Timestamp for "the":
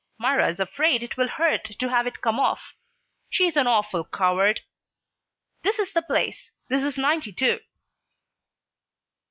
5.93-6.01